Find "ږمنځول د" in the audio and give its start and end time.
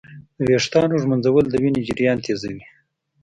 1.03-1.55